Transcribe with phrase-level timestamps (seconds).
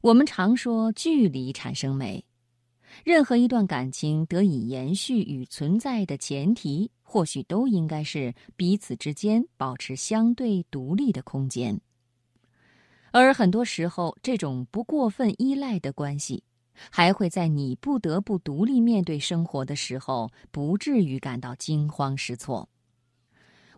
[0.00, 2.24] 我们常说距离产生美，
[3.04, 11.80] 任何一段感情得以延续与存在的前提，或许都应该是彼此之间保持相对独立的空间。
[13.10, 16.44] 而很多时候，这种不过分依赖的关系，
[16.90, 22.68] 还会在你不得不独立面对生活的时候，不至于感到惊慌失措。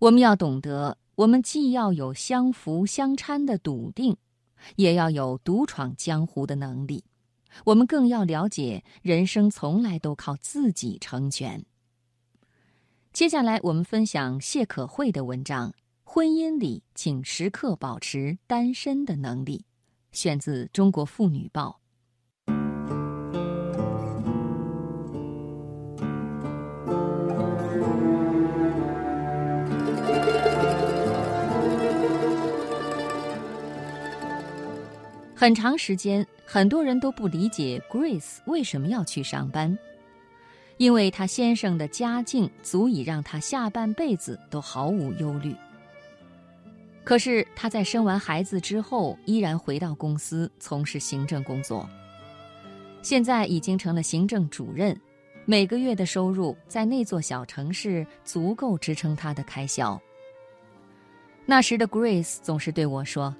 [0.00, 4.16] 我们要懂得，我们既要有相扶相搀的笃定，
[4.76, 7.04] 也要有独闯江湖的能力。
[7.64, 11.64] 我们更要了解，人生从来都靠自己成全。
[13.12, 15.74] 接下来，我们分享谢可慧的文章。
[16.04, 19.64] 婚姻里，请时刻保持单身的能力。
[20.12, 21.80] 选自《中国妇女报》。
[35.38, 39.78] 很长时间，很多人都不理解 Grace 为什么要去上班，
[40.78, 45.54] 因为她先生的家境足以让她下半辈子都毫无忧虑。
[47.04, 51.88] 可是她在生完孩子之后，依然回到公司从事行政工作。
[53.00, 55.00] 现在已经成了行政主任，
[55.44, 59.96] 每个月的收入在那座小城市足够支撑她的开销。
[61.46, 63.32] 那时的 Grace 总是对我说：“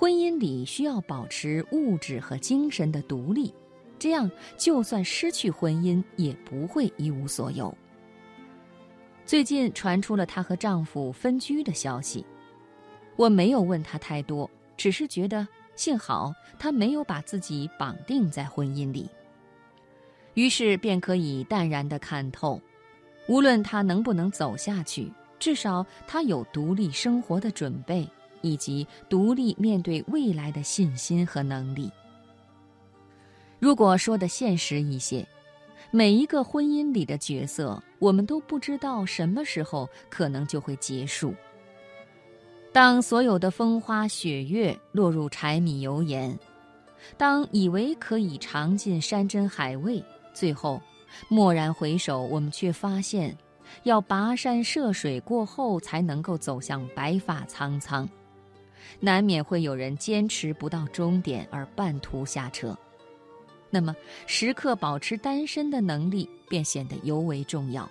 [0.00, 3.52] 婚姻里需要保持物质和精神的独立，
[3.98, 7.76] 这样就算失去婚姻也不会一无所有。”
[9.26, 12.24] 最近传出了她和丈夫分居的消息。
[13.14, 19.06] 我没有问他太多，只是觉得幸好他没有把自己绑定在婚姻里。
[20.32, 22.58] 于是便可以淡然的看透，
[23.28, 28.08] 无论他能不能走下去，至少他有独立生活的准备，
[28.42, 31.90] 以及独立面对未来的信心和能力。
[33.58, 35.26] 如果说的现实一些，
[35.90, 41.34] 每一个婚姻里的角色，我们都不知道什么时候可能就会结束。
[42.72, 46.38] 当所有的风花雪月落入柴米油盐，
[47.16, 50.02] 当以为可以尝尽山珍海味，
[50.32, 50.80] 最后
[51.28, 53.36] 蓦然回首，我们却发现，
[53.82, 58.08] 要跋山涉水过后才能够走向白发苍苍，
[59.00, 62.76] 难免会有人坚持不到终点而半途下车。
[63.70, 63.94] 那么，
[64.26, 67.88] 时刻保持单身的能力便显得尤为重要。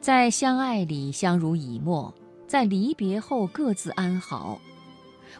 [0.00, 2.12] 在相爱里相濡以沫。
[2.46, 4.58] 在离别后各自安好，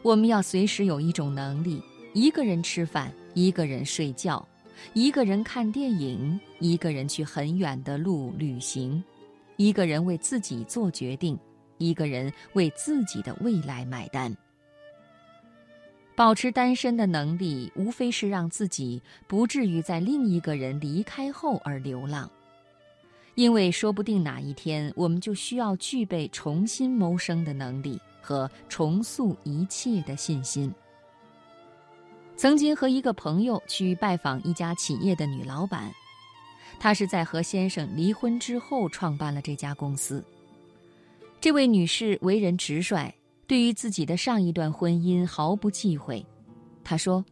[0.02, 1.82] 我们要随时有一种能力：
[2.12, 4.46] 一个人吃饭，一个人睡觉，
[4.92, 9.02] 一个人看电影，一个人去很远的路旅行，
[9.56, 11.38] 一个人为自己做决定，
[11.78, 14.36] 一个人为自己的未来买单。
[16.14, 22.28] 保持单身的能力，无非是让自己不至于在另一个人离开后而流浪。
[23.36, 30.74] 因为说不定哪一天，我们就需要具备重新谋生的能力和重塑一切的信心。
[32.36, 35.92] 曾经和一个朋友去拜访一家企业的女老板，
[36.80, 40.24] 她是在和先生离婚之后创办了这家公司。
[41.40, 43.12] 这位女士为人直率，
[43.46, 46.24] 对于自己的上一段婚姻毫不忌讳。
[46.82, 47.24] 她说：“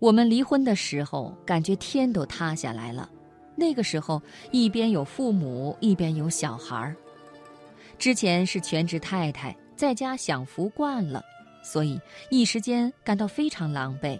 [0.00, 3.10] 我们离婚的时候，感觉天都塌下来了。”
[3.54, 4.20] 那个时候，
[4.50, 6.96] 一边有父母，一边有小孩儿。
[7.98, 11.22] 之前是全职太太，在家享福惯了，
[11.62, 14.18] 所以一时间感到非常狼狈。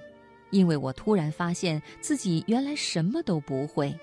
[0.51, 3.99] 因为我突然发现自己原来什么都不会。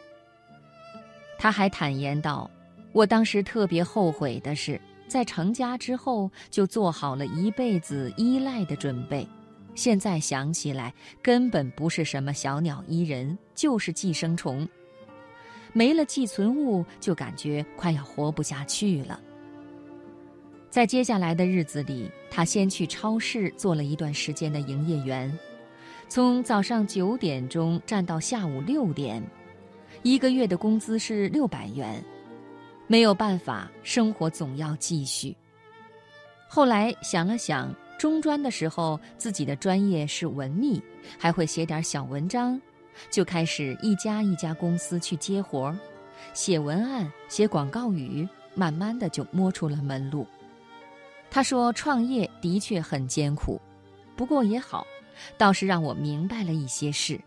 [1.38, 2.50] 他还坦言道
[2.92, 9.28] ：“我当时特别后悔的是，在成家之后就做好了一辈子依赖的准备。
[9.76, 14.66] 现在想起来，根本不是什么小鸟依人，就是寄生虫。”
[15.72, 19.20] 没了寄存物，就感觉快要活不下去了。
[20.70, 25.32] 在接下来的日子里，他先去超市做了一段时间的营业员，
[26.08, 29.24] 从早上九点钟站到下午六点，
[30.02, 32.04] 一个月的工资是六百元。
[32.92, 35.38] 没有办法，生活总要继续。
[36.48, 40.82] 后来想了想，中专的时候自己的专业是文秘，
[41.16, 42.60] 还会写点小文章。
[43.12, 45.78] 就开始一家一家公司去接活儿，
[46.34, 50.26] 写文案、写广告语，慢慢的就摸出了门路。
[51.30, 53.62] 他说：“创业的确很艰苦，
[54.16, 54.84] 不过也好，
[55.38, 57.22] 倒是让我明白了一些事。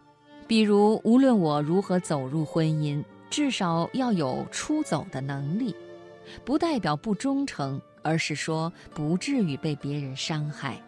[0.48, 3.00] 比如，无论我如何走入婚姻，
[3.32, 5.74] 至少要有出走的能力，
[6.44, 10.80] 不代表不忠诚，而是说不至于被别人伤害。”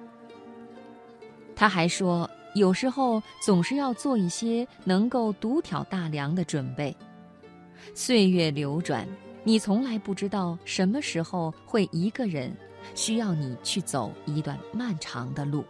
[1.57, 2.31] 他还说。
[2.55, 6.97] 有时候总是要做一些能够独挑大梁的准备。
[7.97, 9.09] 岁月流转，
[9.43, 12.57] 你从来不知道什么时候会一个人
[12.95, 15.65] 需要你去走一段漫长的路。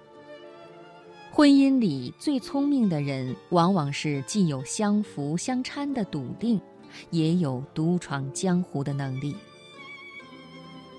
[1.36, 6.60] 婚姻里最聪明的人，往往是既有相扶相搀的笃定，
[7.10, 9.34] 也有独闯江湖的能力。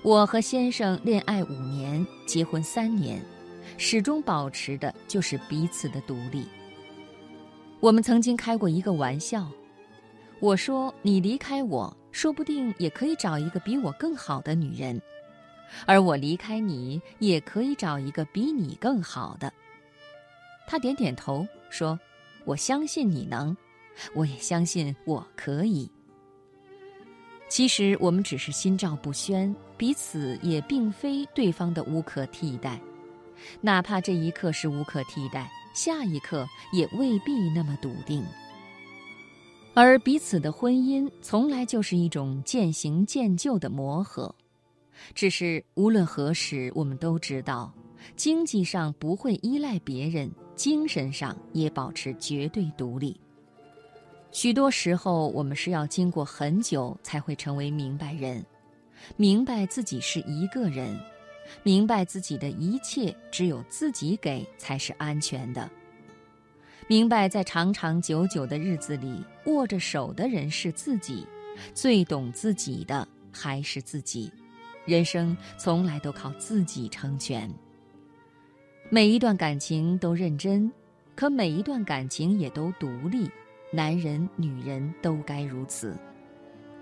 [0.02, 3.18] 我和先生恋爱五年，结婚三年，
[3.78, 6.46] 始终保持的就是彼此的独立。
[7.80, 9.48] 我们曾经开过一个玩笑，
[10.40, 15.00] 我说：“你离开我，说不定也可以找一个比我更好的女人；
[15.86, 19.50] 而我离开你，也可以找一个比你更好的。”
[20.66, 21.98] 他点点头说
[22.44, 23.56] ：“我相信你能，
[24.14, 25.90] 我也相信我可以。”
[27.48, 32.80] 其实我们只是心照不宣，彼此也并非对方的无可替代。
[33.60, 38.24] 哪怕这一刻是无可替代，下一刻也未必那么笃定。
[39.74, 44.34] 而彼此的婚姻从来就是一种渐行渐就的磨合。
[45.14, 47.72] 只是无论何时，我们都知道，
[48.16, 53.20] 经济上不会依赖别人，精神上也保持绝对独立。
[54.32, 58.44] 许多时候，我们是要经过很久才会成为明白人，
[59.16, 60.98] 明白自己是一个人，
[61.62, 65.70] 明白自己的一切只有自己给才是安全的，
[66.86, 71.26] 明白在长长久久的日子里，握着手的人是自己，
[71.72, 74.30] 最懂自己的还是自己，
[74.84, 77.50] 人生从来都靠自己成全。
[78.88, 80.70] 每一段感情都认真，
[81.16, 83.28] 可每一段感情也都独立。
[83.72, 85.96] 男人、女人都该如此。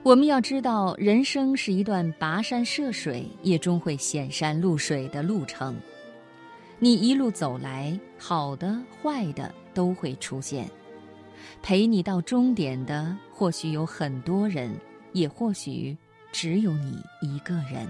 [0.03, 5.75] 我们要知道，人生是一段跋山涉水，也终会显山露水的路程。
[6.79, 10.69] 你一路走来，好的、坏的都会出现。
[11.63, 14.71] 陪你到终点的，或许有很多人，
[15.13, 15.97] 也或许
[16.31, 17.89] 只有你一个人。